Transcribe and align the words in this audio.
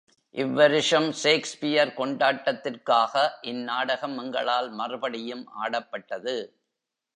இவ் 0.35 0.53
வருஷம் 0.53 1.11
ஷேக்ஸ்பியர் 1.11 1.91
கொண்டாட்டத்திற்காக 1.97 3.29
இந் 3.41 3.61
நாடகம் 3.63 4.17
எங்களால் 4.17 4.69
மறுபடியும் 4.71 5.47
ஆடப்பட்டது. 5.63 6.35